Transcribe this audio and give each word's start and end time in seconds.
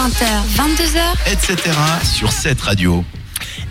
20h, 0.00 0.24
22h, 0.56 1.30
etc. 1.30 1.76
sur 2.02 2.32
cette 2.32 2.62
radio. 2.62 3.04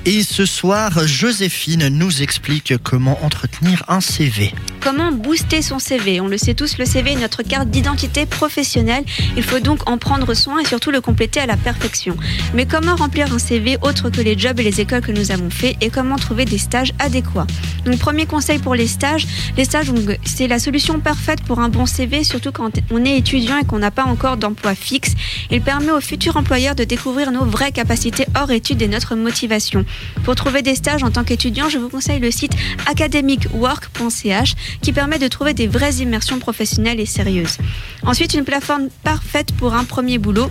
Et 0.06 0.24
ce 0.24 0.46
soir, 0.46 1.06
Joséphine 1.06 1.90
nous 1.90 2.22
explique 2.22 2.74
comment 2.84 3.20
entretenir 3.24 3.84
un 3.90 4.00
CV. 4.00 4.54
Comment 4.80 5.12
booster 5.12 5.62
son 5.62 5.78
CV 5.78 6.22
On 6.22 6.28
le 6.28 6.38
sait 6.38 6.54
tous, 6.54 6.78
le 6.78 6.86
CV 6.86 7.12
est 7.12 7.16
notre 7.18 7.44
carte 7.44 7.70
d'identité 7.70 8.26
professionnelle. 8.26 9.04
Il 9.36 9.44
faut 9.44 9.60
donc 9.60 9.90
en 9.90 9.98
prendre 9.98 10.34
soin 10.34 10.60
et 10.60 10.66
surtout 10.66 10.90
le 10.92 11.02
compléter 11.02 11.42
à 11.42 11.46
la 11.46 11.58
perfection. 11.58 12.16
Mais 12.54 12.66
comment 12.66 12.96
remplir 12.96 13.34
un 13.34 13.40
CV 13.40 13.78
autre 13.82 14.10
que 14.10 14.22
les 14.22 14.38
jobs 14.40 14.58
et 14.60 14.64
les 14.64 14.80
écoles 14.80 15.02
que 15.02 15.12
nous 15.12 15.32
avons 15.32 15.50
fait 15.50 15.76
et 15.82 15.90
comment 15.90 16.16
trouver 16.16 16.46
des 16.46 16.58
stages 16.58 16.94
adéquats? 17.00 17.48
Donc 17.84 18.00
premier 18.00 18.26
conseil 18.26 18.60
pour 18.60 18.76
les 18.76 18.88
stages, 18.88 19.28
les 19.58 19.66
stages 19.66 19.92
c'est 20.24 20.48
la 20.48 20.60
solution 20.60 21.02
parfaite 21.02 21.44
pour 21.44 21.60
un 21.60 21.70
bon 21.70 21.86
CV, 21.86 22.24
surtout 22.24 22.54
quand 22.54 22.72
on 22.90 23.04
est 23.04 23.18
étudiant 23.18 23.58
et 23.58 23.66
qu'on 23.66 23.80
n'a 23.80 23.92
pas 23.92 24.06
encore 24.06 24.38
d'emploi 24.38 24.76
fixe. 24.76 25.14
Il 25.52 25.62
permet 25.62 25.92
aux 25.92 26.02
futurs 26.02 26.38
employeurs 26.38 26.76
de 26.76 26.86
découvrir 26.86 27.32
nos 27.32 27.46
vraies 27.46 27.74
capacités 27.74 28.26
hors 28.40 28.52
études 28.52 28.82
et 28.82 28.88
notre 28.88 29.16
motivation. 29.16 29.86
Pour 30.24 30.36
trouver 30.36 30.62
des 30.62 30.76
stages 30.76 31.04
en 31.04 31.12
tant 31.12 31.24
qu'étudiant, 31.24 31.70
je 31.70 31.78
vous 31.78 31.90
conseille 31.90 32.20
le 32.20 32.32
site 32.32 32.54
academicwork.ch 32.88 34.54
qui 34.82 34.94
permet 34.94 35.20
de 35.20 35.28
trouver 35.28 35.54
des 35.54 35.68
vraies 35.68 35.96
immersions 35.96 36.40
professionnelles 36.40 37.00
et 37.00 37.06
sérieuses. 37.06 37.58
Ensuite, 38.04 38.34
une 38.34 38.46
plateforme 38.46 38.90
parfaite 39.04 39.54
pour 39.56 39.74
un 39.74 39.84
premier 39.84 40.18
boulot 40.18 40.50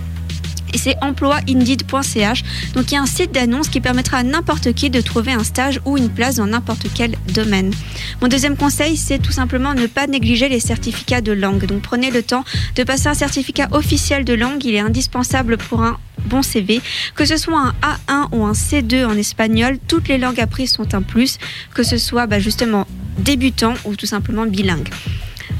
c'est 0.77 0.95
emploiindeed.ch. 1.01 2.43
Donc 2.73 2.91
il 2.91 2.93
y 2.93 2.97
a 2.97 3.01
un 3.01 3.05
site 3.05 3.31
d'annonce 3.31 3.69
qui 3.69 3.81
permettra 3.81 4.17
à 4.17 4.23
n'importe 4.23 4.73
qui 4.73 4.89
de 4.89 5.01
trouver 5.01 5.31
un 5.31 5.43
stage 5.43 5.79
ou 5.85 5.97
une 5.97 6.09
place 6.09 6.35
dans 6.35 6.47
n'importe 6.47 6.87
quel 6.93 7.15
domaine. 7.33 7.73
Mon 8.21 8.27
deuxième 8.27 8.55
conseil, 8.55 8.97
c'est 8.97 9.19
tout 9.19 9.31
simplement 9.31 9.73
ne 9.73 9.87
pas 9.87 10.07
négliger 10.07 10.49
les 10.49 10.59
certificats 10.59 11.21
de 11.21 11.31
langue. 11.31 11.65
Donc 11.65 11.81
prenez 11.81 12.11
le 12.11 12.23
temps 12.23 12.43
de 12.75 12.83
passer 12.83 13.07
un 13.07 13.13
certificat 13.13 13.67
officiel 13.71 14.25
de 14.25 14.33
langue, 14.33 14.63
il 14.63 14.75
est 14.75 14.79
indispensable 14.79 15.57
pour 15.57 15.81
un 15.83 15.97
bon 16.25 16.41
CV. 16.41 16.81
Que 17.15 17.25
ce 17.25 17.37
soit 17.37 17.59
un 17.59 17.73
A1 18.07 18.27
ou 18.31 18.45
un 18.45 18.53
C2 18.53 19.05
en 19.05 19.17
espagnol, 19.17 19.77
toutes 19.87 20.07
les 20.07 20.17
langues 20.17 20.39
apprises 20.39 20.71
sont 20.71 20.93
un 20.93 21.01
plus, 21.01 21.37
que 21.73 21.83
ce 21.83 21.97
soit 21.97 22.27
bah, 22.27 22.39
justement 22.39 22.87
débutant 23.17 23.73
ou 23.85 23.95
tout 23.95 24.05
simplement 24.05 24.45
bilingue. 24.45 24.89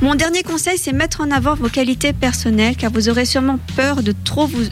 Mon 0.02 0.16
dernier 0.16 0.44
conseil, 0.44 0.78
c'est 0.78 0.94
mettre 0.94 1.20
en 1.20 1.30
avant 1.30 1.56
vos 1.56 1.68
qualités 1.68 2.14
personnelles, 2.14 2.78
car 2.78 2.90
vous 2.90 3.10
aurez 3.10 3.26
sûrement 3.26 3.60
peur 3.76 4.02
de 4.02 4.14
trop 4.24 4.48
vous, 4.48 4.64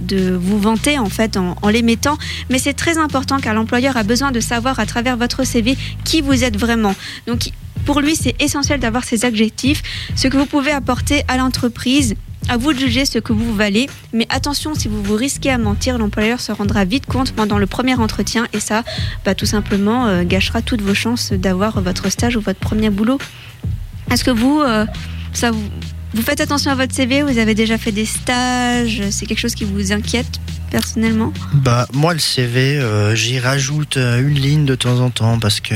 de 0.00 0.30
vous 0.32 0.58
vanter 0.58 0.98
en 0.98 1.08
fait 1.08 1.36
en, 1.36 1.56
les 1.68 1.82
mettant, 1.82 2.18
mais 2.50 2.58
c'est 2.58 2.72
très 2.72 2.98
important 2.98 3.38
car 3.38 3.54
l'employeur 3.54 3.96
a 3.96 4.02
besoin 4.02 4.32
de 4.32 4.40
savoir 4.40 4.80
à 4.80 4.86
travers 4.86 5.16
votre 5.16 5.44
CV 5.44 5.78
qui 6.04 6.22
vous 6.22 6.42
êtes 6.42 6.56
vraiment. 6.56 6.96
Donc 7.28 7.50
pour 7.86 8.00
lui, 8.00 8.16
c'est 8.16 8.34
essentiel 8.42 8.80
d'avoir 8.80 9.04
ces 9.04 9.24
adjectifs, 9.24 9.82
ce 10.16 10.26
que 10.26 10.36
vous 10.36 10.46
pouvez 10.46 10.72
apporter 10.72 11.22
à 11.28 11.36
l'entreprise. 11.36 12.16
À 12.48 12.58
vous 12.58 12.74
de 12.74 12.78
juger 12.78 13.06
ce 13.06 13.18
que 13.18 13.32
vous 13.32 13.54
valez, 13.54 13.88
mais 14.12 14.26
attention, 14.28 14.74
si 14.74 14.86
vous 14.86 15.02
vous 15.02 15.16
risquez 15.16 15.50
à 15.50 15.56
mentir, 15.56 15.96
l'employeur 15.96 16.40
se 16.40 16.52
rendra 16.52 16.84
vite 16.84 17.06
compte 17.06 17.32
pendant 17.32 17.56
le 17.56 17.66
premier 17.66 17.94
entretien 17.94 18.46
et 18.52 18.60
ça, 18.60 18.84
bah, 19.24 19.34
tout 19.34 19.46
simplement, 19.46 20.06
euh, 20.06 20.24
gâchera 20.24 20.60
toutes 20.60 20.82
vos 20.82 20.94
chances 20.94 21.32
d'avoir 21.32 21.80
votre 21.80 22.10
stage 22.10 22.36
ou 22.36 22.40
votre 22.40 22.60
premier 22.60 22.90
boulot. 22.90 23.18
Est-ce 24.10 24.24
que 24.24 24.30
vous, 24.30 24.60
euh, 24.60 24.84
ça 25.32 25.52
vous, 25.52 26.22
faites 26.22 26.42
attention 26.42 26.70
à 26.70 26.74
votre 26.74 26.94
CV 26.94 27.22
Vous 27.22 27.38
avez 27.38 27.54
déjà 27.54 27.78
fait 27.78 27.92
des 27.92 28.04
stages? 28.04 29.02
C'est 29.10 29.24
quelque 29.24 29.40
chose 29.40 29.54
qui 29.54 29.64
vous 29.64 29.92
inquiète 29.92 30.38
personnellement? 30.70 31.32
Bah 31.54 31.88
moi 31.94 32.12
le 32.12 32.20
CV, 32.20 32.76
euh, 32.78 33.14
j'y 33.14 33.38
rajoute 33.38 33.96
une 33.96 34.34
ligne 34.34 34.66
de 34.66 34.74
temps 34.74 35.00
en 35.00 35.08
temps 35.08 35.38
parce 35.38 35.60
que 35.60 35.74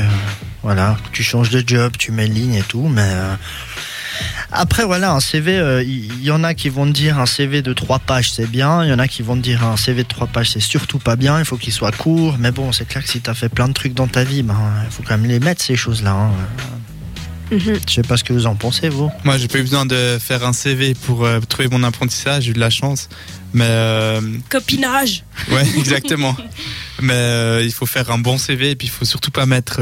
voilà, 0.61 0.97
tu 1.13 1.23
changes 1.23 1.49
de 1.49 1.63
job, 1.65 1.93
tu 1.97 2.11
mets 2.11 2.27
une 2.27 2.33
ligne 2.33 2.53
et 2.53 2.63
tout, 2.63 2.87
mais 2.87 3.09
après 4.59 4.85
voilà, 4.85 5.13
un 5.13 5.19
CV, 5.19 5.83
il 5.85 6.23
y, 6.23 6.31
en 6.31 6.43
a 6.43 6.53
qui 6.53 6.69
vont 6.69 6.85
te 6.85 6.91
dire 6.91 7.17
un 7.17 7.25
CV 7.25 7.61
de 7.61 7.73
trois 7.73 7.99
pages 7.99 8.31
c'est 8.31 8.49
bien, 8.49 8.83
il 8.83 8.89
y 8.89 8.93
en 8.93 8.99
a 8.99 9.07
qui 9.07 9.21
vont 9.21 9.35
te 9.35 9.41
dire 9.41 9.63
un 9.63 9.77
CV 9.77 10.03
de 10.03 10.07
trois 10.07 10.27
pages 10.27 10.51
c'est 10.51 10.59
surtout 10.59 10.99
pas 10.99 11.15
bien, 11.15 11.39
il 11.39 11.45
faut 11.45 11.57
qu'il 11.57 11.73
soit 11.73 11.95
court, 11.95 12.35
mais 12.37 12.51
bon 12.51 12.71
c'est 12.71 12.85
clair 12.85 13.03
que 13.03 13.09
si 13.09 13.21
tu 13.21 13.29
as 13.29 13.33
fait 13.33 13.49
plein 13.49 13.67
de 13.67 13.73
trucs 13.73 13.93
dans 13.93 14.07
ta 14.07 14.23
vie, 14.23 14.43
ben, 14.43 14.57
il 14.85 14.91
faut 14.91 15.03
quand 15.03 15.17
même 15.17 15.29
les 15.29 15.39
mettre 15.39 15.63
ces 15.63 15.75
choses-là. 15.75 16.11
Hein. 16.11 16.31
Mhm. 17.51 17.79
Je 17.87 17.93
sais 17.93 18.01
pas 18.03 18.17
ce 18.17 18.23
que 18.23 18.33
vous 18.33 18.45
en 18.45 18.55
pensez, 18.55 18.89
vous. 18.89 19.11
Moi, 19.23 19.37
j'ai 19.37 19.47
pas 19.47 19.57
eu 19.57 19.63
besoin 19.63 19.85
de 19.85 20.17
faire 20.19 20.45
un 20.45 20.53
CV 20.53 20.93
pour 20.93 21.25
euh, 21.25 21.39
trouver 21.39 21.67
mon 21.67 21.83
apprentissage. 21.83 22.43
J'ai 22.43 22.51
eu 22.51 22.53
de 22.53 22.59
la 22.59 22.69
chance. 22.69 23.09
Mais. 23.53 23.65
Euh, 23.67 24.21
Copinage 24.49 25.23
Ouais, 25.51 25.63
exactement. 25.77 26.35
Mais 27.01 27.13
euh, 27.13 27.63
il 27.63 27.71
faut 27.71 27.87
faire 27.87 28.11
un 28.11 28.19
bon 28.19 28.37
CV 28.37 28.71
et 28.71 28.75
puis 28.75 28.87
il 28.87 28.91
faut 28.91 29.05
surtout 29.05 29.31
pas 29.31 29.45
mettre, 29.45 29.81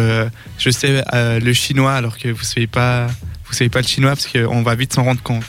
je 0.57 0.69
sais, 0.69 1.03
le 1.13 1.53
chinois 1.53 1.93
alors 1.93 2.17
que 2.17 2.29
vous 2.29 2.43
savez 2.43 2.67
pas, 2.67 3.07
vous 3.47 3.53
savez 3.53 3.69
pas 3.69 3.81
le 3.81 3.87
chinois 3.87 4.11
parce 4.11 4.27
qu'on 4.27 4.61
va 4.61 4.75
vite 4.75 4.93
s'en 4.93 5.03
rendre 5.03 5.21
compte. 5.21 5.45